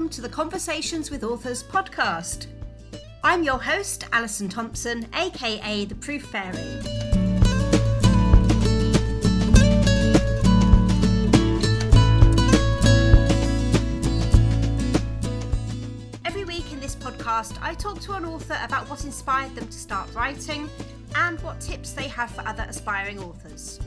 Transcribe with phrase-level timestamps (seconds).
[0.00, 2.46] welcome to the Conversations with Authors podcast.
[3.22, 6.56] I'm your host, Alison Thompson, aka The Proof Fairy.
[16.24, 19.78] Every week in this podcast, I talk to an author about what inspired them to
[19.78, 20.70] start writing
[21.14, 23.78] and what tips they have for other aspiring authors.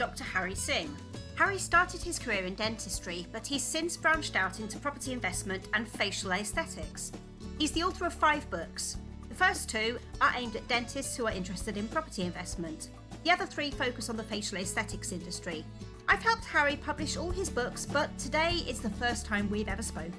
[0.00, 0.24] Dr.
[0.24, 0.96] Harry Singh.
[1.34, 5.86] Harry started his career in dentistry, but he's since branched out into property investment and
[5.86, 7.12] facial aesthetics.
[7.58, 8.96] He's the author of five books.
[9.28, 12.88] The first two are aimed at dentists who are interested in property investment.
[13.24, 15.66] The other three focus on the facial aesthetics industry.
[16.08, 19.82] I've helped Harry publish all his books, but today is the first time we've ever
[19.82, 20.14] spoken.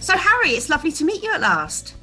[0.00, 1.94] So, Harry, it's lovely to meet you at last.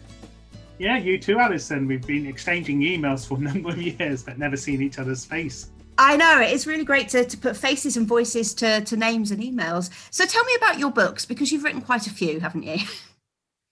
[0.79, 1.87] Yeah, you too, Alison.
[1.87, 5.71] We've been exchanging emails for a number of years, but never seen each other's face.
[5.97, 9.41] I know it's really great to, to put faces and voices to, to names and
[9.41, 9.89] emails.
[10.11, 12.77] So tell me about your books because you've written quite a few, haven't you?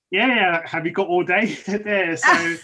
[0.09, 0.67] Yeah, yeah.
[0.67, 2.17] Have you got all day there?
[2.17, 2.55] So,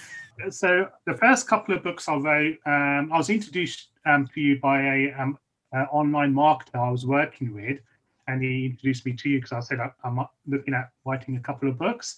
[0.50, 4.60] so the first couple of books I wrote, um, I was introduced um, to you
[4.60, 5.38] by a um,
[5.76, 7.80] uh, online marketer I was working with,
[8.28, 11.40] and he introduced me to you because I said I, I'm looking at writing a
[11.40, 12.18] couple of books.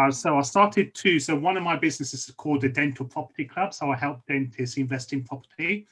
[0.00, 1.18] Uh, so I started two.
[1.18, 3.74] So one of my businesses is called the Dental Property Club.
[3.74, 5.86] So I help dentists invest in property.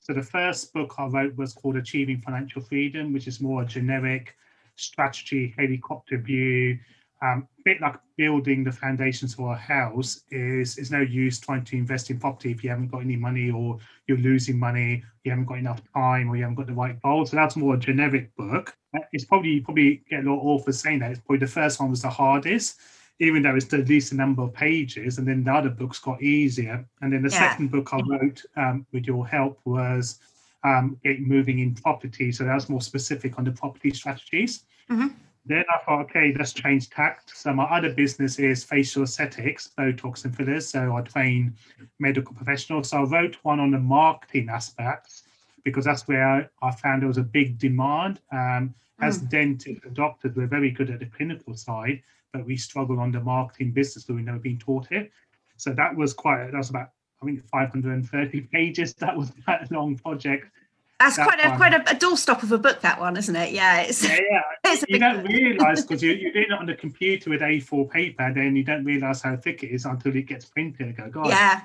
[0.00, 3.64] So the first book I wrote was called Achieving Financial Freedom, which is more a
[3.64, 4.36] generic
[4.76, 6.78] strategy, helicopter view.
[7.22, 11.64] Um, a bit like building the foundations for a house is is no use trying
[11.64, 15.30] to invest in property if you haven't got any money or you're losing money, you
[15.30, 17.24] haven't got enough time or you haven't got the right goal.
[17.24, 18.76] So that's more a generic book.
[18.94, 21.12] Uh, It's probably you probably get a lot of authors saying that.
[21.12, 22.78] It's probably the first one was the hardest
[23.20, 26.84] even though it's the least number of pages, and then the other books got easier.
[27.00, 27.38] And then the Yeah.
[27.50, 30.18] second book I wrote um, with your help was
[30.64, 32.32] um, Get Moving in Property.
[32.32, 34.64] So that was more specific on the property strategies.
[34.90, 35.12] Mhm.
[35.46, 37.36] Then I thought, okay, let's change tact.
[37.36, 40.66] So my other business is facial aesthetics, Botox and fillers.
[40.66, 41.54] So I train
[41.98, 42.88] medical professionals.
[42.88, 45.24] So I wrote one on the marketing aspects
[45.64, 48.20] because that's where I, I found there was a big demand.
[48.32, 52.02] Um, as dentists and doctors, we're very good at the clinical side,
[52.34, 55.10] but we struggle on the marketing business, so we've never been taught it.
[55.56, 56.88] So that was quite, that was about,
[57.22, 58.92] I think, 530 pages.
[58.94, 60.50] That was quite a long project.
[60.98, 61.56] That's That quite a one.
[61.58, 63.52] quite a, a doorstop of a book, that one, isn't it?
[63.52, 64.40] Yeah, it's, Yeah, yeah.
[64.72, 67.88] it's a You don't realize because you, you're doing it on the computer with A4
[67.90, 71.08] paper, then you don't realize how thick it is until it gets printed and go,
[71.08, 71.60] God, Yeah.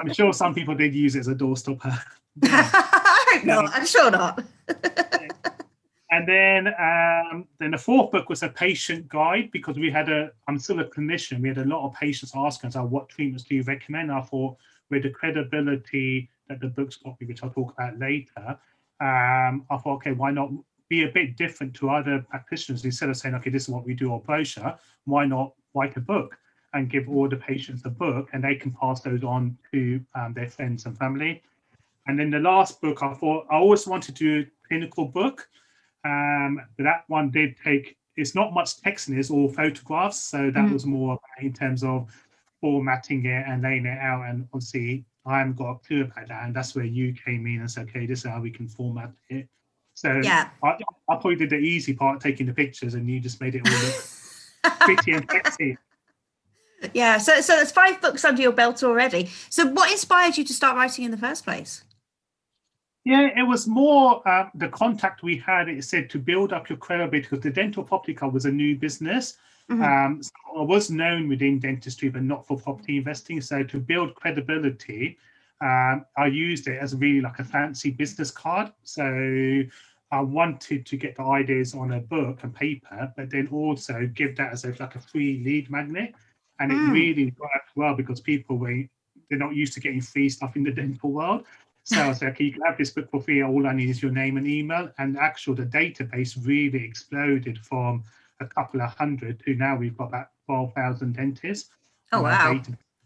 [0.00, 1.98] I'm sure some people did use it as a doorstopper.
[2.44, 3.70] I hope not.
[3.74, 4.44] I'm sure not.
[6.18, 10.32] And then, um, then the fourth book was a patient guide because we had a.
[10.48, 11.40] I'm still a clinician.
[11.40, 14.22] We had a lot of patients asking us, oh, "What treatments do you recommend?" I
[14.22, 14.56] thought,
[14.90, 18.58] with the credibility that the book's got, me, which I'll talk about later,
[19.00, 20.50] um, I thought, okay, why not
[20.88, 23.94] be a bit different to other practitioners instead of saying, "Okay, this is what we
[23.94, 24.76] do," or brochure.
[25.04, 26.36] Why not write a book
[26.74, 30.34] and give all the patients a book, and they can pass those on to um,
[30.34, 31.44] their friends and family.
[32.08, 35.48] And then the last book, I thought I always wanted to do a clinical book
[36.04, 37.96] um, but that one did take.
[38.16, 40.18] It's not much text in it; it's all photographs.
[40.18, 40.72] So that Mhm.
[40.72, 42.10] was more in terms of
[42.60, 44.22] formatting it and laying it out.
[44.28, 47.60] And obviously, I haven't got a clue about that, and that's where you came in
[47.60, 49.48] and said, "Okay, this is how we can format it."
[49.94, 50.50] So Yeah.
[50.62, 50.76] I, I
[51.16, 53.94] probably did the easy part, taking the pictures, and you just made it all look
[54.80, 55.76] pretty and sexy.
[56.94, 57.18] Yeah.
[57.18, 59.30] So so there's five books under your belt already.
[59.50, 61.82] So what inspired you to start writing in the first place?
[63.08, 65.70] Yeah, it was more uh, the contact we had.
[65.70, 68.76] It said to build up your credibility because the dental property club was a new
[68.76, 69.38] business.
[69.70, 69.80] Mhm.
[69.82, 73.40] Um, so I was known within dentistry, but not for property investing.
[73.40, 75.16] So to build credibility,
[75.62, 78.74] um, I used it as really like a fancy business card.
[78.82, 79.06] So
[80.12, 84.36] I wanted to get the ideas on a book and paper, but then also give
[84.36, 86.14] that as a, like a free lead magnet.
[86.60, 86.92] And it Mm.
[86.92, 88.84] really worked well because people were
[89.30, 91.46] they're not used to getting free stuff in the dental world.
[91.88, 93.42] So I said, okay, you can have this book for free.
[93.42, 94.90] All I need is your name and email.
[94.98, 98.04] And actual, the database really exploded from
[98.40, 101.70] a couple of hundred to now we've got about 12,000 dentists.
[102.12, 102.60] Oh, wow.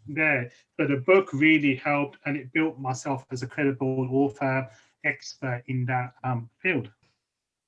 [0.05, 0.51] There.
[0.77, 4.67] So the book really helped and it built myself as a credible author,
[5.05, 6.89] expert in that um, field.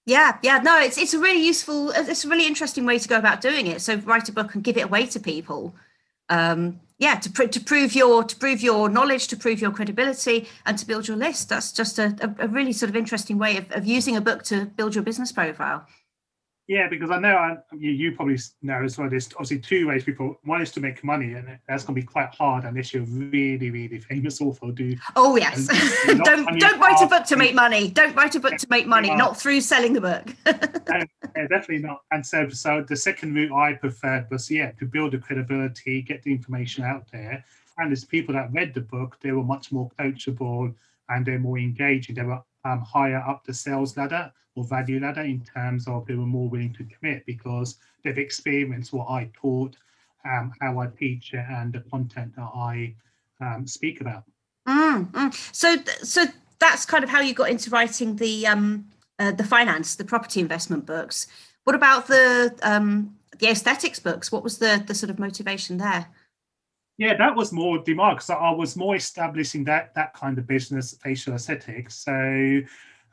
[0.06, 3.18] Yeah, yeah, no, it's it's a really useful, it's a really interesting way to go
[3.18, 3.82] about doing it.
[3.82, 5.74] So write a book and give it away to people.
[6.30, 10.48] Um, yeah, to pr- to prove your to prove your knowledge, to prove your credibility,
[10.66, 11.50] and to build your list.
[11.50, 14.66] That's just a, a, really sort of interesting way of, of using a book to
[14.66, 15.86] build your business profile.
[16.68, 19.08] Yeah, because I know I, you, you probably know as well.
[19.08, 20.40] There's obviously two ways people.
[20.46, 23.70] One is to make money, and that's going to be quite hard unless you're really,
[23.70, 24.72] really famous author.
[24.72, 25.68] Do oh yes,
[26.24, 27.92] don't don't write a book to make money.
[27.92, 29.14] Don't write a book to make money.
[29.16, 30.26] Not through selling the book.
[30.46, 30.52] no,
[30.96, 32.02] uh, yeah, definitely not.
[32.12, 36.24] And so, so the second route I preferred was yeah to build the credibility, get
[36.24, 37.46] the information out there,
[37.78, 40.74] and as people that read the book, they were much more coachable
[41.10, 42.16] and they're more engaging.
[42.16, 46.16] They were um, higher up the sales ladder or value ladder in terms of they
[46.16, 49.76] were more willing to commit because they've experienced what I taught,
[50.26, 52.96] um, how I teach it, and the content that I
[53.42, 54.24] um, speak about.
[54.68, 55.56] Mm, mm.
[55.56, 56.26] So, so
[56.60, 58.88] that's kind of how you got into writing the um,
[59.20, 61.28] uh, the finance, the property investment books.
[61.64, 64.32] What about the um, the aesthetics books?
[64.32, 66.08] What was the the sort of motivation there?
[66.98, 70.98] Yeah, that was more demand because I was more establishing that that kind of business,
[71.04, 71.96] facial aesthetics.
[71.96, 72.62] So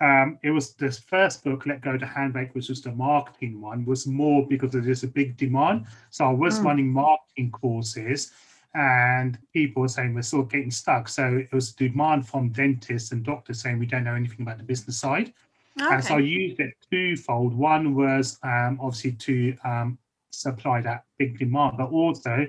[0.01, 3.85] um, it was this first book, Let Go to Handbake, which was the marketing one,
[3.85, 5.87] was more because there's a big demand.
[6.11, 6.65] So I was mm.
[6.65, 8.33] running marketing courses
[8.75, 11.09] and people were saying we're still getting stuck.
[11.09, 14.65] So it was demand from dentists and doctors saying we don't know anything about the
[14.65, 15.33] business side.
[15.81, 15.95] Okay.
[15.95, 17.55] And so I used it twofold.
[17.55, 19.99] One was um, obviously to um,
[20.31, 22.47] supply that big demand, but also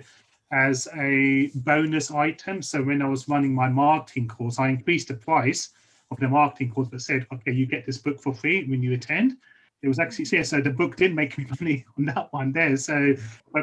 [0.53, 2.61] as a bonus item.
[2.61, 5.69] So when I was running my marketing course, I increased the price
[6.11, 8.93] of the marketing course, but said, okay, you get this book for free when you
[8.93, 9.37] attend.
[9.81, 12.77] It was actually yeah, so the book did make me money on that one there.
[12.77, 13.15] So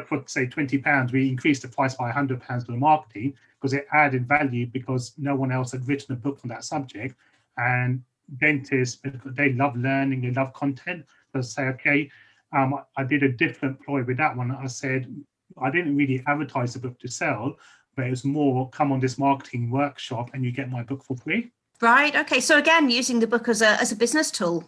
[0.07, 3.73] for say twenty pounds, we increased the price by hundred pounds for the marketing because
[3.73, 7.15] it added value because no one else had written a book on that subject.
[7.57, 8.03] And
[8.37, 11.05] dentists, they love learning, they love content.
[11.33, 12.11] So say, okay,
[12.53, 14.51] um, I did a different ploy with that one.
[14.51, 15.07] I said,
[15.57, 17.55] I didn't really advertise the book to sell,
[17.95, 21.15] but it was more come on this marketing workshop and you get my book for
[21.17, 21.51] free.
[21.81, 22.15] Right.
[22.15, 22.39] Okay.
[22.39, 24.63] So again, using the book as a as a business tool.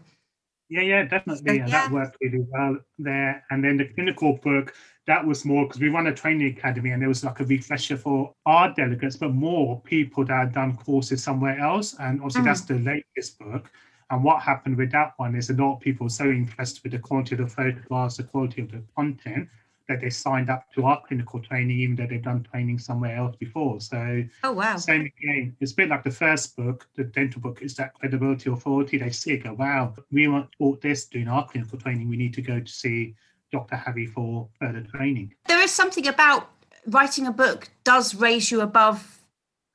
[0.70, 1.58] Yeah, yeah, definitely.
[1.58, 3.46] yeah, that worked really well there.
[3.52, 4.74] And then the clinical book,
[5.06, 7.98] that was more because we run a training academy and there was like a refresher
[7.98, 11.96] for our delegates, but more people that had done courses somewhere else.
[12.00, 12.46] And obviously, mm.
[12.46, 13.70] that's the latest book.
[14.10, 16.94] And what happened with that one is a lot of people were so impressed with
[16.94, 19.50] the quality of the photographs, the quality of the content,
[19.88, 23.36] that they signed up to our clinical training, even though they've done training somewhere else
[23.36, 23.82] before.
[23.82, 25.56] So, oh wow, same again.
[25.60, 28.98] It's a bit like the first book, the dental book, is that credibility authority.
[28.98, 32.10] They see it, go, wow, we weren't taught this doing our clinical training.
[32.10, 33.16] We need to go to see
[33.52, 33.76] Dr.
[33.76, 35.34] Harry for further training.
[35.48, 36.50] There is something about
[36.88, 39.20] writing a book does raise you above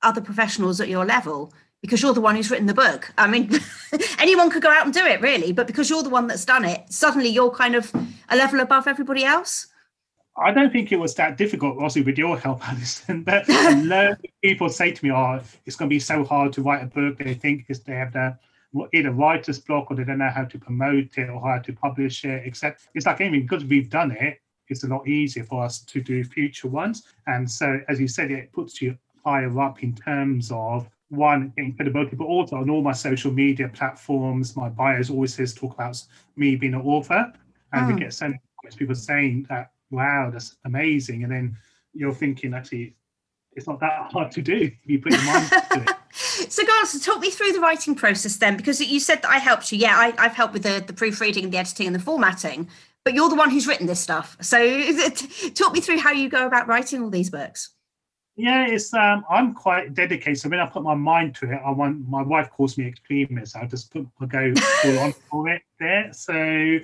[0.03, 3.13] other professionals at your level because you're the one who's written the book.
[3.17, 3.51] I mean,
[4.19, 6.65] anyone could go out and do it, really, but because you're the one that's done
[6.65, 7.93] it, suddenly you're kind of
[8.29, 9.69] a level above everybody else.
[10.41, 13.23] I don't think it was that difficult, obviously, with your help, Alison.
[13.23, 16.53] But a lot of people say to me, "Oh, it's going to be so hard
[16.55, 18.39] to write a book." They think is they have the
[18.93, 22.25] either writer's block or they don't know how to promote it or how to publish
[22.25, 22.43] it.
[22.47, 24.41] Except it's like anything because we've done it.
[24.69, 27.05] It's a lot easier for us to do future ones.
[27.27, 31.75] And so, as you said, it puts you higher up in terms of one getting
[31.75, 36.03] credibility, but also on all my social media platforms, my bios always says talk about
[36.37, 37.33] me being an author,
[37.73, 37.95] and mm.
[37.95, 38.41] we get so many
[38.77, 41.25] people saying that wow, that's amazing.
[41.25, 41.57] And then
[41.93, 42.95] you're thinking, actually,
[43.53, 45.89] it's not that hard to do if you put your mind to it.
[46.11, 49.39] So, guys, so talk me through the writing process then, because you said that I
[49.39, 49.79] helped you.
[49.79, 52.69] Yeah, I, have helped with the, the proofreading and the editing and the formatting,
[53.05, 54.37] but you're the one who's written this stuff.
[54.41, 54.59] So,
[55.55, 57.71] talk me through how you go about writing all these books.
[58.39, 60.39] Yeah, it's um, I'm quite dedicated.
[60.39, 63.57] So when I put my mind to it, I want my wife calls me extremist.
[63.57, 66.13] I just put I go full on for it there.
[66.13, 66.79] So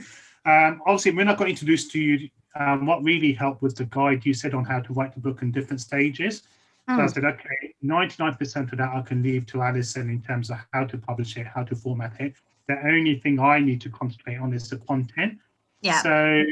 [0.44, 4.24] um, obviously, when I got introduced to you um, what really helped was the guide
[4.24, 6.42] you said on how to write the book in different stages.
[6.86, 7.08] So I hmm.
[7.08, 10.98] said, okay, 99% of that I can leave to Alison in terms of how to
[10.98, 12.34] publish it, how to format it.
[12.68, 15.38] The only thing I need to concentrate on is the content.
[15.80, 16.02] Yeah.
[16.02, 16.44] So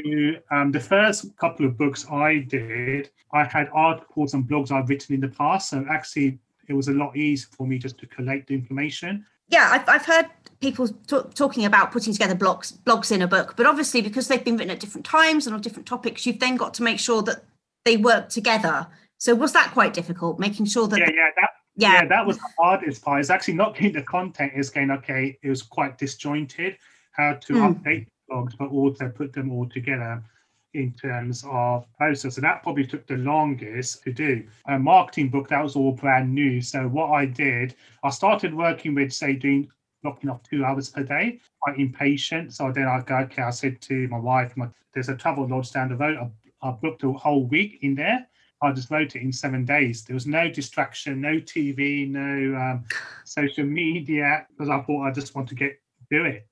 [0.51, 5.15] um, the first couple of books I did, I had articles and blogs I've written
[5.15, 5.69] in the past.
[5.69, 9.25] So actually, it was a lot easier for me just to collect the information.
[9.53, 10.25] Yeah, I've, I've heard
[10.63, 14.45] people t- talking about putting together blogs blogs in a book but obviously because they've
[14.45, 17.21] been written at different times and on different topics you've then got to make sure
[17.21, 17.43] that
[17.83, 21.93] they work together so was that quite difficult making sure that yeah yeah that yeah.
[21.93, 25.37] yeah that was the hardest part it's actually not getting the content it's going okay
[25.43, 26.77] it was quite disjointed
[27.11, 27.75] how to mm.
[27.75, 30.23] update blogs but also put them all together
[30.73, 32.35] in terms of process.
[32.35, 34.43] So that probably took the longest to do.
[34.67, 36.61] A marketing book, that was all brand new.
[36.61, 39.69] So what I did, I started working with, say, doing
[40.01, 42.53] blocking off two hours per day, quite impatient.
[42.53, 45.71] So then I go, okay, I said to my wife, my, there's a travel lodge
[45.71, 46.17] down the road.
[46.17, 48.27] I, I booked a whole week in there.
[48.61, 50.03] I just wrote it in seven days.
[50.03, 52.85] There was no distraction, no TV, no um,
[53.25, 56.47] social media, because I thought I just want to get do it.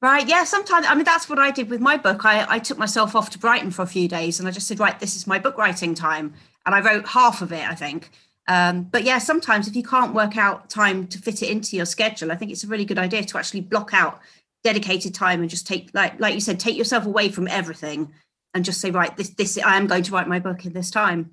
[0.00, 0.28] Right.
[0.28, 0.44] Yeah.
[0.44, 2.24] Sometimes, I mean, that's what I did with my book.
[2.24, 4.78] I, I took myself off to Brighton for a few days and I just said,
[4.78, 6.34] right, this is my book writing time.
[6.64, 8.10] And I wrote half of it, I think.
[8.46, 11.84] Um, but yeah, sometimes if you can't work out time to fit it into your
[11.84, 14.20] schedule, I think it's a really good idea to actually block out
[14.62, 18.12] dedicated time and just take, like, like you said, take yourself away from everything
[18.54, 20.90] and just say, right, this, this, I am going to write my book in this
[20.90, 21.32] time.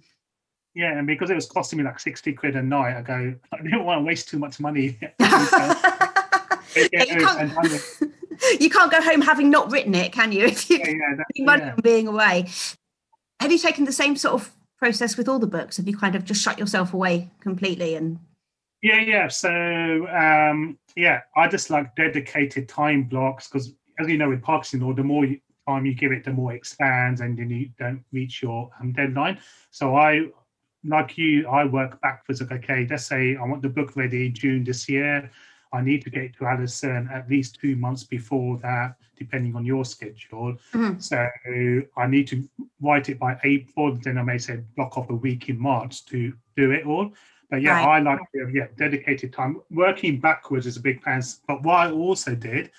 [0.74, 3.58] Yeah, and because it was costing me like 60 quid a night, I go, I
[3.62, 4.98] didn't want to waste too much money.
[5.20, 5.20] yeah,
[8.60, 10.46] you, can't, go home having not written it, can you?
[10.56, 10.94] If you yeah,
[11.36, 12.48] yeah, money on being away.
[13.40, 15.78] Have you taken the same sort of process with all the books?
[15.78, 18.20] Have you kind of just shut yourself away completely and
[18.82, 19.28] yeah, yeah.
[19.28, 19.50] So
[20.08, 24.94] um yeah, I just like dedicated time blocks because as you know with Parkinson's law
[24.94, 25.26] the more
[25.68, 28.94] time you give it, the more it expands and then you don't reach your um,
[28.94, 29.40] deadline.
[29.72, 30.28] So I
[30.84, 32.42] like you, I work backwards.
[32.42, 35.32] Like, okay, let's say I want the book ready June this year.
[35.76, 39.86] I need to get to Alison at least two months before that, depending on your
[39.86, 40.58] schedule.
[40.74, 41.00] Mm-hmm.
[41.00, 41.28] So
[41.98, 42.48] I need to
[42.82, 43.96] write it by April.
[43.96, 47.12] Then I may say block off a week in March to do it all.
[47.50, 47.98] But yeah, right.
[47.98, 49.62] I like to have yeah, dedicated time.
[49.70, 51.22] Working backwards is a big plan.
[51.48, 52.72] But what I also did,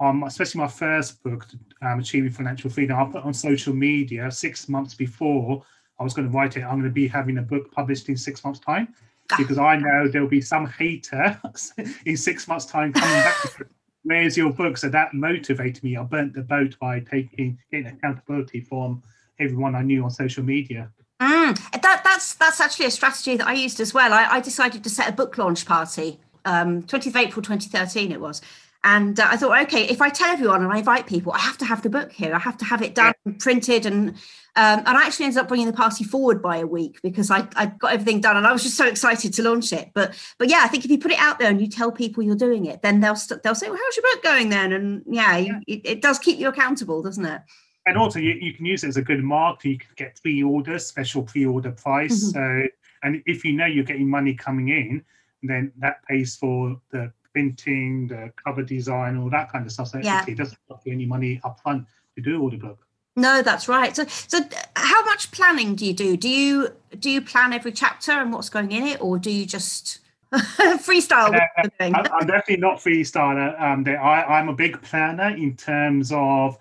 [0.00, 1.46] um, especially my first book,
[1.82, 5.64] um, Achieving Financial Freedom, I put on social media six months before
[5.98, 6.62] I was going to write it.
[6.62, 8.94] I'm going to be having a book published in six months' time
[9.38, 11.40] because I know there'll be some hater
[12.06, 13.42] in six months' time coming back.
[13.42, 13.66] To,
[14.04, 14.76] Where's your book?
[14.76, 15.96] So that motivated me.
[15.96, 19.02] I burnt the boat by taking getting accountability from
[19.38, 20.90] everyone I knew on social media.
[21.20, 24.12] Mm, that that's that's actually a strategy that I used as well.
[24.12, 26.20] I, I decided to set a book launch party.
[26.46, 28.42] Um, 20th of April 2013 it was.
[28.84, 31.56] And uh, I thought, okay, if I tell everyone and I invite people, I have
[31.58, 32.34] to have the book here.
[32.34, 33.32] I have to have it done, yeah.
[33.38, 34.10] printed, and
[34.56, 37.48] um, and I actually ended up bringing the party forward by a week because I
[37.56, 39.90] I got everything done and I was just so excited to launch it.
[39.94, 42.22] But but yeah, I think if you put it out there and you tell people
[42.22, 44.74] you're doing it, then they'll st- they'll say, well, how's your book going then?
[44.74, 45.60] And yeah, yeah.
[45.66, 47.40] It, it, does keep you accountable, doesn't it?
[47.86, 49.64] And also, you, you can use it as a good mark.
[49.64, 52.32] You can get pre-orders, special pre-order price.
[52.32, 52.64] Mm-hmm.
[52.64, 52.68] So,
[53.02, 55.04] and if you know you're getting money coming in,
[55.42, 59.88] then that pays for the printing, the cover design, all that kind of stuff.
[59.88, 60.24] So yeah.
[60.26, 62.78] it doesn't cost you any money upfront to do all the book.
[63.16, 63.94] No, that's right.
[63.94, 64.40] So, so
[64.76, 66.16] how much planning do you do?
[66.16, 69.46] Do you do you plan every chapter and what's going in it, or do you
[69.46, 70.00] just
[70.32, 71.32] freestyle?
[71.32, 73.60] Uh, I'm definitely not freestyler.
[73.60, 76.58] Um, I, I'm a big planner in terms of,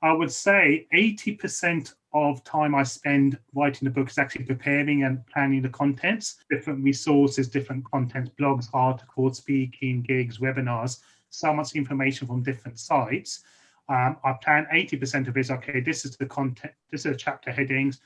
[0.00, 5.04] I would say, eighty percent of time I spend writing the book is actually preparing
[5.04, 11.74] and planning the contents, different resources, different contents, blogs, articles, speaking, gigs, webinars, so much
[11.74, 13.44] information from different sites.
[13.88, 17.18] Um, I plan 80% of it is okay, this is the content, this is the
[17.18, 18.00] chapter headings,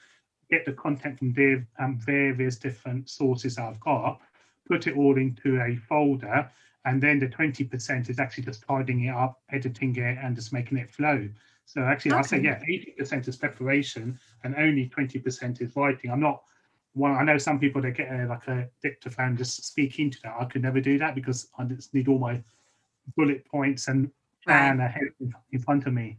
[0.50, 4.20] get the content from the um, various different sources I've got,
[4.68, 6.50] put it all into a folder,
[6.84, 10.78] and then the 20% is actually just tidying it up, editing it, and just making
[10.78, 11.28] it flow.
[11.72, 12.18] So actually, okay.
[12.18, 12.58] I'll say, yeah,
[13.00, 16.10] 80% is preparation and only 20% is writing.
[16.10, 16.42] I'm not
[16.94, 20.34] one, I know some people that get a, like a dictaphone just speak into that.
[20.40, 22.42] I could never do that because I just need all my
[23.16, 24.10] bullet points and
[24.44, 24.86] plan right.
[24.86, 26.18] ahead in front of me.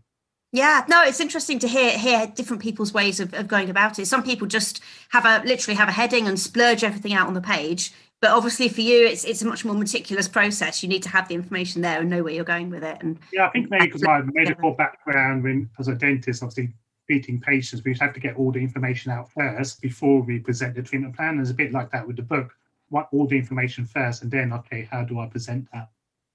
[0.53, 4.05] Yeah, no, it's interesting to hear hear different people's ways of, of going about it.
[4.05, 7.41] Some people just have a literally have a heading and splurge everything out on the
[7.41, 10.81] page but obviously for you it's it's a much more meticulous process.
[10.81, 13.19] You need to have the information there and know where you're going with it and
[13.33, 16.73] yeah i think maybe because my medical background when as a dentist obviously
[17.07, 20.81] treating patients we have to get all the information out first before we present the
[20.81, 21.35] treatment plan.
[21.37, 22.51] There's a bit like that with the book.
[22.89, 25.89] What all the information first and then okay how do i present that?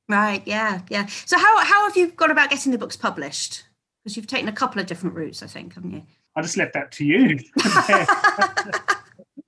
[0.09, 1.07] Right yeah yeah.
[1.07, 3.65] So how, how have you gone about getting the books published?
[4.03, 6.03] Because you've taken a couple of different routes i think haven't you?
[6.35, 7.39] I just left that to you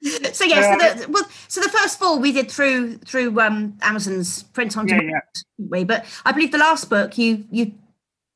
[0.33, 4.45] so yeah, so the well, so the first four we did through through um, Amazon's
[4.45, 5.21] print on demand yeah,
[5.59, 5.67] yeah.
[5.69, 7.73] way, but I believe the last book you you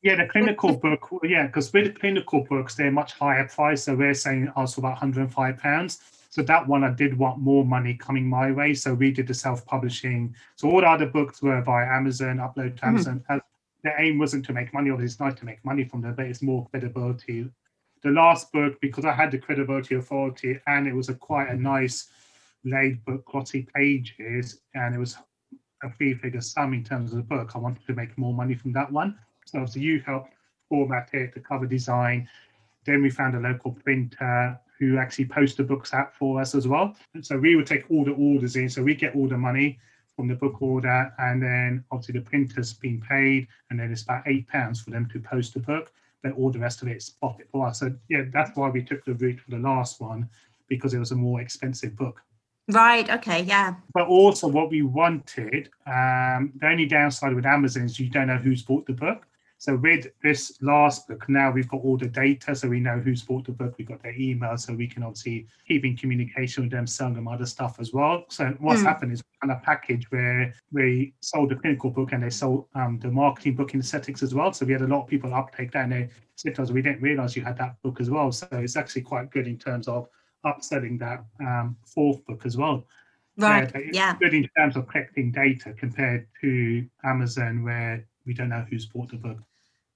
[0.02, 3.84] yeah, the clinical book, yeah, because with the clinical books, they're much higher price.
[3.84, 6.00] So we're saying also about 105 pounds.
[6.28, 8.74] So that one, I did want more money coming my way.
[8.74, 10.34] So we did the self-publishing.
[10.56, 12.86] So all the other books were via Amazon, upload to mm-hmm.
[12.86, 13.24] Amazon.
[13.30, 13.38] Mm-hmm.
[13.84, 14.90] The aim wasn't to make money.
[14.90, 17.48] Obviously, it's nice to make money from them, but it's more credibility
[18.02, 21.56] the last book because I had the credibility authority and it was a quite a
[21.56, 22.08] nice
[22.64, 25.16] laid book, glossy pages, and it was
[25.82, 27.52] a three figure sum in terms of the book.
[27.54, 29.18] I wanted to make more money from that one.
[29.46, 30.34] So obviously you helped
[30.68, 32.28] format it, the cover design.
[32.84, 36.66] Then we found a local printer who actually post the books out for us as
[36.66, 36.96] well.
[37.14, 38.68] And so we would take all the orders in.
[38.68, 39.78] So we get all the money
[40.16, 44.24] from the book order, and then obviously the printer's been paid, and then it's about
[44.26, 45.90] eight pounds for them to post the book
[46.22, 47.80] then all the rest of it's profit for us.
[47.80, 50.28] So yeah, that's why we took the route for the last one
[50.68, 52.22] because it was a more expensive book.
[52.70, 53.10] Right.
[53.10, 53.42] Okay.
[53.42, 53.74] Yeah.
[53.92, 58.36] But also, what we wanted, um, the only downside with Amazon is you don't know
[58.36, 59.26] who's bought the book.
[59.62, 63.22] So with this last book, now we've got all the data, so we know who's
[63.22, 63.76] bought the book.
[63.78, 67.28] We've got their email, so we can obviously keep in communication with them, sell them
[67.28, 68.24] other stuff as well.
[68.28, 68.86] So what's mm.
[68.86, 72.66] happened is kind of a package where we sold the clinical book and they sold
[72.74, 74.52] um, the marketing book in aesthetics as well.
[74.52, 76.82] So we had a lot of people uptake that, and they said to us, "We
[76.82, 79.86] didn't realize you had that book as well." So it's actually quite good in terms
[79.86, 80.08] of
[80.44, 82.84] upselling that um, fourth book as well.
[83.36, 83.72] Right.
[83.92, 84.16] yeah.
[84.18, 89.10] Good in terms of collecting data compared to Amazon, where we don't know who's bought
[89.10, 89.38] the book.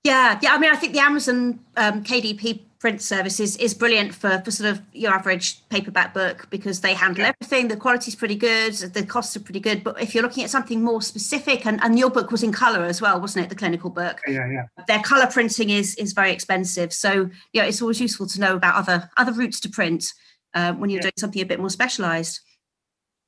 [0.07, 0.55] Yeah, yeah.
[0.55, 4.53] I mean, I think the Amazon um, KDP print service is, is brilliant for, for
[4.53, 7.33] sort of your average paperback book because they handle yeah.
[7.41, 7.67] everything.
[7.67, 9.83] The quality's pretty good, the costs are pretty good.
[9.83, 12.85] But if you're looking at something more specific, and, and your book was in color
[12.85, 13.49] as well, wasn't it?
[13.49, 14.21] The clinical book.
[14.29, 14.67] Yeah, yeah.
[14.87, 18.77] Their color printing is is very expensive, so yeah, it's always useful to know about
[18.77, 20.05] other other routes to print
[20.55, 21.11] uh, when you're yeah.
[21.11, 22.41] doing something a bit more specialized.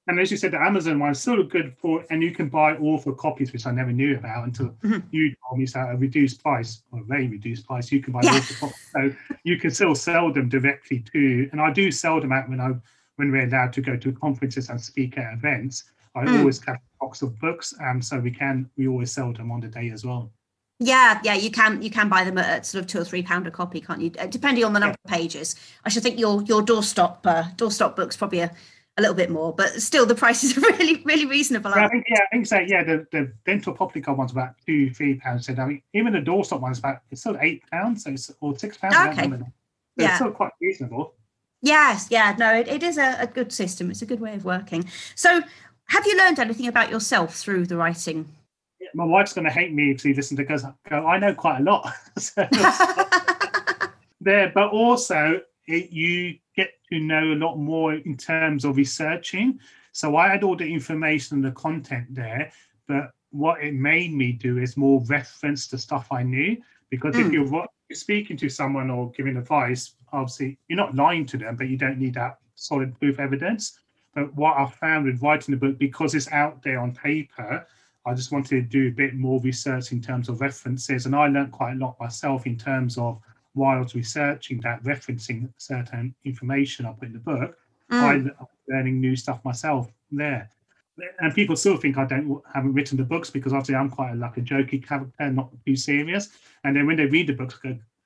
[0.08, 2.72] And as you said, the Amazon one is still good for, and you can buy
[2.76, 5.06] author copies, which I never knew about until mm-hmm.
[5.10, 7.92] you told me it's at a reduced price, or a very reduced price.
[7.92, 8.36] You can buy yeah.
[8.36, 11.48] author copies, so you can still sell them directly to.
[11.52, 12.70] And I do sell them out when I
[13.16, 15.84] when we're allowed to go to conferences and speak at events.
[16.14, 16.38] I mm.
[16.38, 19.60] always have a box of books, and so we can we always sell them on
[19.60, 20.32] the day as well.
[20.80, 23.46] Yeah, yeah, you can you can buy them at sort of two or three pound
[23.46, 24.12] a copy, can't you?
[24.18, 25.12] Uh, depending on the number yeah.
[25.12, 25.56] of pages.
[25.84, 28.52] I should think your your doorstop uh, doorstop books probably a
[28.98, 31.70] a little bit more, but still the prices are really, really reasonable.
[31.70, 32.58] Yeah, I think, yeah, I think so.
[32.58, 35.46] Yeah, the, the dental Poppycock one's about two, three pounds.
[35.46, 38.58] So I mean, even the doorstop one's about it's still eight pounds, so it's or
[38.58, 38.96] six pounds.
[39.18, 39.30] Okay.
[39.30, 39.46] So
[39.96, 40.08] yeah.
[40.08, 41.14] It's still quite reasonable.
[41.60, 43.90] Yes, yeah, no, it, it is a, a good system.
[43.90, 44.88] It's a good way of working.
[45.16, 45.42] So,
[45.86, 48.28] have you learned anything about yourself through the writing?
[48.80, 51.62] Yeah, my wife's going to hate me if she listens because I know quite a
[51.64, 51.92] lot.
[54.20, 59.60] there, but also it, you get to know a lot more in terms of researching.
[59.92, 62.50] So I had all the information and the content there,
[62.88, 66.56] but what it made me do is more reference the stuff I knew.
[66.90, 67.26] Because mm.
[67.26, 71.68] if you're speaking to someone or giving advice, obviously you're not lying to them, but
[71.68, 73.78] you don't need that solid proof evidence.
[74.14, 77.64] But what I found with writing the book, because it's out there on paper,
[78.04, 81.06] I just wanted to do a bit more research in terms of references.
[81.06, 83.20] And I learned quite a lot myself in terms of
[83.58, 87.58] whilst researching that, referencing certain information I put in the book,
[87.90, 88.02] mm.
[88.02, 88.32] I'm
[88.68, 90.48] learning new stuff myself there.
[91.20, 94.14] And people still think I don't haven't written the books because obviously I'm quite a,
[94.16, 96.30] like a jokey character, not too serious.
[96.64, 97.60] And then when they read the books,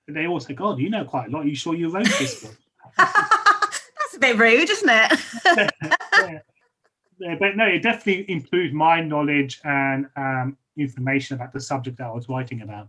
[0.08, 1.44] they all say, "God, you know quite a lot.
[1.44, 2.56] Are you sure you wrote this book?"
[2.98, 5.20] That's a bit rude, isn't it?
[6.18, 6.38] yeah.
[7.18, 12.08] Yeah, but no, it definitely improved my knowledge and um, information about the subject that
[12.08, 12.88] I was writing about.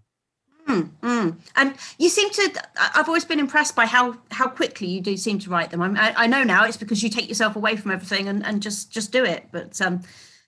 [0.73, 1.37] Mm, mm.
[1.55, 2.63] And you seem to.
[2.95, 5.81] I've always been impressed by how how quickly you do seem to write them.
[5.81, 8.91] I, I know now it's because you take yourself away from everything and, and just
[8.91, 9.47] just do it.
[9.51, 10.01] But um,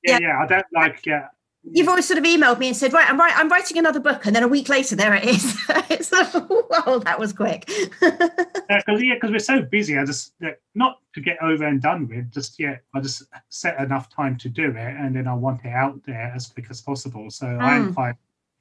[0.03, 1.27] yeah, yeah, I don't like yeah.
[1.71, 4.25] You've always sort of emailed me and said, "Right, I'm right, I'm writing another book,"
[4.25, 5.59] and then a week later, there it is.
[5.89, 7.65] it's of, well, that was quick.
[7.65, 8.21] Because
[9.01, 9.97] yeah, because we're so busy.
[9.97, 10.33] I just
[10.75, 12.31] not to get over and done with.
[12.31, 15.73] Just yeah, I just set enough time to do it, and then I want it
[15.73, 17.31] out there as quick as possible.
[17.31, 17.61] So mm.
[17.61, 18.15] I'm quite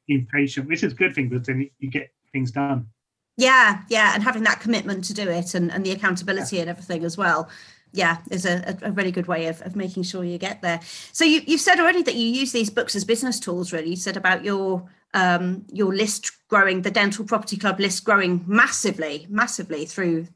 [0.09, 2.89] impatient, which is a good thing because then you get things done.
[3.37, 6.63] Yeah, yeah, and having that commitment to do it and, and the accountability yeah.
[6.63, 7.49] and everything as well.
[7.93, 10.81] Yeah, is a, a really good way of, of making sure you get there.
[11.13, 13.73] So you, you've said already that you use these books as business tools.
[13.73, 18.45] Really, you said about your um, your list growing, the Dental Property Club list growing
[18.47, 20.27] massively, massively through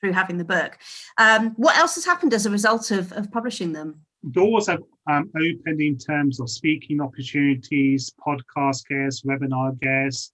[0.00, 0.78] through having the book.
[1.16, 4.02] Um, what else has happened as a result of, of publishing them?
[4.30, 10.32] Doors have um, opened in terms of speaking opportunities, podcast guests, webinar guests,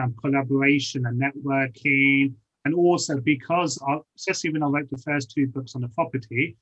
[0.00, 2.32] um, collaboration and networking.
[2.64, 6.56] And also because, I, especially when I wrote the first two books on the property,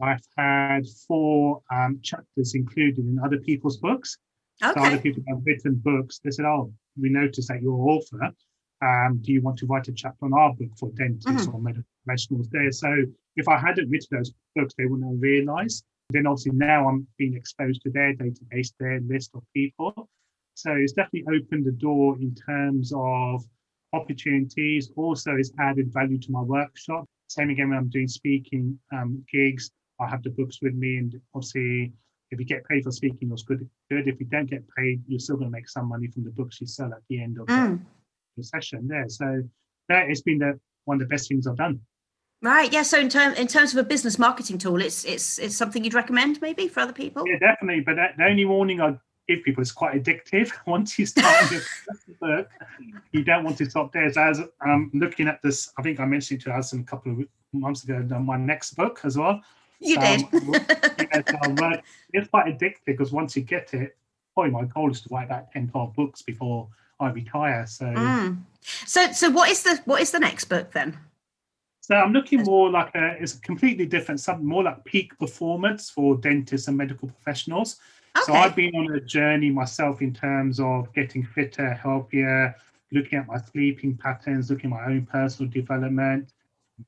[0.00, 4.16] I've had four um, chapters included in other people's books.
[4.62, 4.78] Okay.
[4.78, 6.20] So other people have written books.
[6.22, 8.32] They said, "Oh, we noticed that you're an author.
[8.80, 11.54] Um, do you want to write a chapter on our book for dentists mm-hmm.
[11.54, 12.70] or medical professionals?" There.
[12.70, 13.04] So
[13.36, 15.84] if I hadn't written those books, they wouldn't have realised.
[16.10, 20.08] Then obviously now I'm being exposed to their database, their list of people.
[20.54, 23.44] So it's definitely opened the door in terms of
[23.92, 24.90] opportunities.
[24.96, 27.04] Also, it's added value to my workshop.
[27.28, 31.20] Same again when I'm doing speaking um, gigs, I have the books with me, and
[31.34, 31.92] obviously,
[32.30, 33.68] if you get paid for speaking, it's good.
[33.90, 34.06] Good.
[34.06, 36.60] If you don't get paid, you're still going to make some money from the books
[36.60, 37.78] you sell at the end of mm.
[37.78, 37.80] the,
[38.38, 39.08] the, session there.
[39.08, 39.42] So
[39.88, 41.80] that has been the one of the best things I've done.
[42.40, 42.72] Right.
[42.72, 42.82] Yeah.
[42.82, 45.94] So in terms in terms of a business marketing tool, it's it's it's something you'd
[45.94, 47.26] recommend maybe for other people.
[47.26, 47.80] Yeah, definitely.
[47.80, 48.96] But that, the only warning I
[49.28, 50.52] give people is quite addictive.
[50.66, 51.62] Once you start your
[52.20, 52.48] book,
[53.12, 54.12] you don't want to stop there.
[54.12, 57.26] So as I'm looking at this, I think I mentioned to us a couple of
[57.52, 59.40] months ago um, my next book as well.
[59.80, 60.22] You did.
[60.32, 60.54] Um,
[61.58, 61.80] yeah,
[62.12, 63.96] it's quite addictive because once you get it,
[64.34, 66.68] probably my goal is to write about 10, 12 books before
[67.00, 67.66] I retire.
[67.66, 68.38] So, mm.
[68.62, 70.96] so, so what is the what is the next book then?
[71.88, 75.88] So I'm looking more like a it's a completely different something more like peak performance
[75.88, 77.76] for dentists and medical professionals.
[78.14, 78.24] Okay.
[78.26, 82.54] So I've been on a journey myself in terms of getting fitter, healthier,
[82.92, 86.34] looking at my sleeping patterns, looking at my own personal development,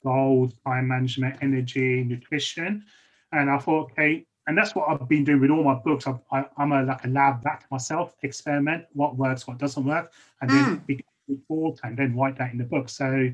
[0.05, 2.85] goals, time management, energy, nutrition.
[3.33, 6.07] And I thought, okay, and that's what I've been doing with all my books.
[6.09, 10.13] I, I, am a like a lab back myself, experiment what works, what doesn't work,
[10.43, 11.01] and then mm.
[11.27, 12.91] report and then write that in the book.
[12.91, 13.31] So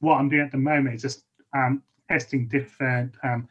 [0.00, 3.48] what I'm doing at the moment is just um, testing different um,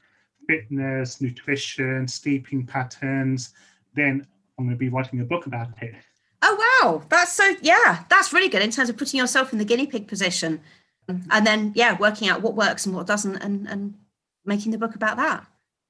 [0.47, 3.53] fitness, nutrition, sleeping patterns.
[3.93, 4.25] Then
[4.57, 5.95] I'm going to be writing a book about it.
[6.41, 9.65] Oh wow, that's so yeah, that's really good in terms of putting yourself in the
[9.65, 10.61] guinea pig position,
[11.07, 13.95] and then yeah, working out what works and what doesn't, and and
[14.45, 15.45] making the book about that.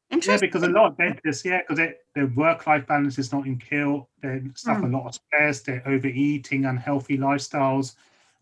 [0.09, 0.47] Interesting.
[0.47, 4.07] Yeah, because a lot of dentists, yeah, because their work-life balance is not in kill.
[4.21, 4.93] They suffer mm.
[4.93, 5.59] a lot of stress.
[5.59, 7.95] They're overeating, unhealthy lifestyles.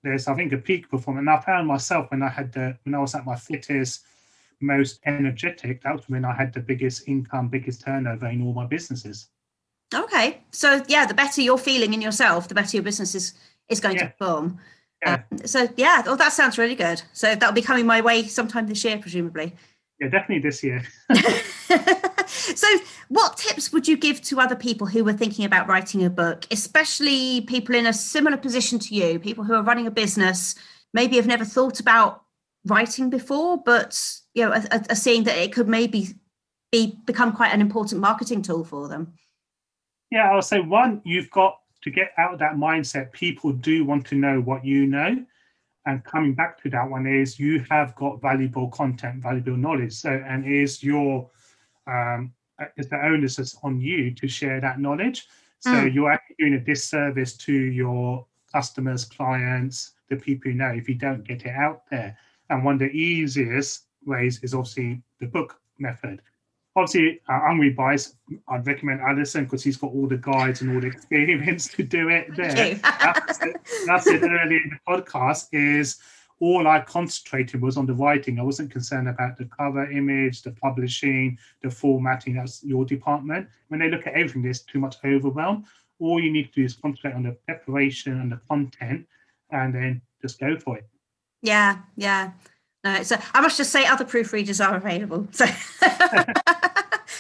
[0.06, 1.24] There's, I think, a peak performance.
[1.24, 4.04] And I found myself when I had the when I was at my fittest,
[4.62, 5.82] most energetic.
[5.82, 9.30] That was when I had the biggest income, biggest turnover in all my businesses.
[9.92, 13.34] Okay, so yeah, the better you're feeling in yourself, the better your business is
[13.68, 14.04] is going yeah.
[14.04, 14.60] to perform.
[15.04, 15.24] Yeah.
[15.32, 17.02] Um, so yeah, well, that sounds really good.
[17.12, 19.56] So that'll be coming my way sometime this year, presumably.
[20.00, 20.84] Yeah, definitely this year.
[22.56, 22.68] so,
[23.10, 26.46] what tips would you give to other people who were thinking about writing a book,
[26.52, 30.56] especially people in a similar position to you, people who are running a business,
[30.94, 32.24] maybe have never thought about
[32.66, 34.00] writing before, but
[34.34, 36.10] you know, are, are seeing that it could maybe
[36.72, 39.14] be become quite an important marketing tool for them?
[40.12, 43.12] Yeah, I'll say one, you've got to get out of that mindset.
[43.12, 45.26] People do want to know what you know
[45.86, 49.94] and coming back to that one is you have got valuable content, valuable knowledge.
[49.94, 51.30] So, and is your
[51.88, 52.34] um,
[52.78, 55.28] is the onus is on you to share that knowledge.
[55.60, 55.94] So mm.
[55.94, 60.96] you're actually doing a disservice to your customers, clients, the people you know if you
[60.96, 62.18] don't get it out there.
[62.50, 66.22] And one of the easiest ways is obviously the book method
[66.76, 68.16] obviously uh, Hungry Bites,
[68.48, 72.10] I'd recommend Alison because he's got all the guides and all the experience to do
[72.10, 72.76] it there.
[72.76, 75.98] that's, it, that's it early in the podcast is
[76.40, 78.40] all I concentrated was on the writing.
[78.40, 82.36] I wasn't concerned about the cover image, the publishing, the formatting.
[82.36, 83.48] That's your department.
[83.70, 85.66] When they look at everything, there's too much overwhelm.
[86.00, 89.08] All you need to do is concentrate on the preparation and the content
[89.52, 90.88] and then just go for it.
[91.42, 92.32] Yeah, yeah.
[92.84, 95.28] No, so I must just say other proofreaders are available.
[95.32, 95.46] So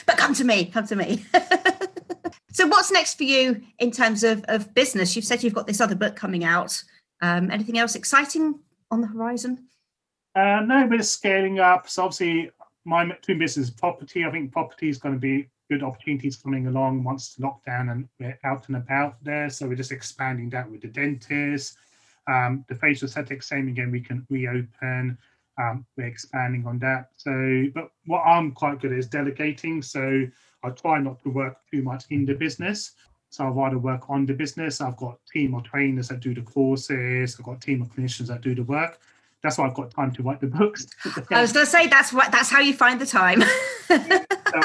[0.06, 1.26] but come to me, come to me.
[2.52, 5.16] so what's next for you in terms of, of business?
[5.16, 6.84] You've said you've got this other book coming out.
[7.22, 8.60] Um, anything else exciting
[8.96, 9.68] on the horizon?
[10.36, 11.88] Uh, no, we're scaling up.
[11.88, 12.52] So obviously
[12.84, 14.26] my twin business property.
[14.26, 18.40] I think property is going to be good opportunities coming along once lockdown and we're
[18.44, 19.50] out and about there.
[19.50, 21.78] So we're just expanding that with the dentist.
[22.28, 25.18] Um, the facial aesthetics, same again, we can reopen
[25.58, 27.10] um, we're expanding on that.
[27.16, 29.82] So, but what I'm quite good at is delegating.
[29.82, 30.26] So
[30.64, 32.92] I try not to work too much in the business.
[33.36, 34.80] So I rather work on the business.
[34.80, 37.36] I've got team of trainers that do the courses.
[37.38, 38.98] I've got team of clinicians that do the work.
[39.44, 40.88] That's why I've got time to write the books.
[41.30, 43.42] I was going to say that's what that's how you find the time.
[43.88, 44.00] so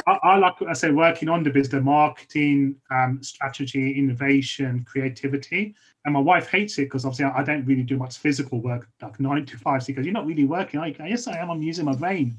[0.07, 5.75] I, I, like I say working on the business, marketing, um, strategy, innovation, creativity.
[6.05, 9.19] And my wife hates it because obviously I don't really do much physical work, like
[9.19, 9.83] nine to five.
[9.83, 11.51] She goes, "You're not really working." I go, "Yes, I am.
[11.51, 12.39] I'm using my brain."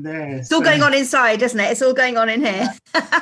[0.00, 1.70] There, it's all going on inside, isn't it?
[1.70, 2.68] It's all going on in here.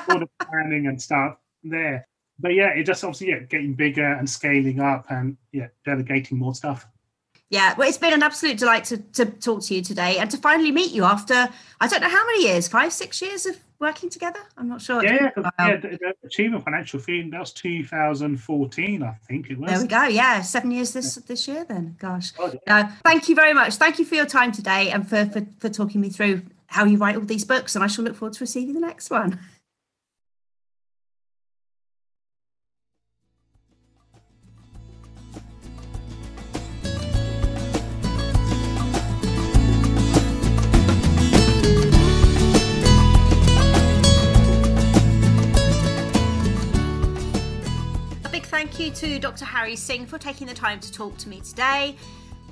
[0.08, 2.06] all the planning and stuff there.
[2.38, 6.54] But yeah, it just obviously yeah, getting bigger and scaling up and yeah, delegating more
[6.54, 6.86] stuff.
[7.50, 10.36] Yeah, well, it's been an absolute delight to, to talk to you today and to
[10.36, 11.48] finally meet you after
[11.80, 14.40] I don't know how many years, five, six years of working together.
[14.58, 15.02] I'm not sure.
[15.02, 19.70] Yeah, yeah, the, Achievement Financial Fee that was 2014, I think it was.
[19.70, 20.04] There we go.
[20.04, 21.64] Yeah, seven years this this year.
[21.64, 22.32] Then, gosh.
[22.38, 22.76] Oh, yeah.
[22.76, 23.76] uh, thank you very much.
[23.76, 26.98] Thank you for your time today and for, for for talking me through how you
[26.98, 27.74] write all these books.
[27.74, 29.40] And I shall look forward to receiving the next one.
[48.78, 49.44] Thank you to Dr.
[49.44, 51.96] Harry Singh for taking the time to talk to me today.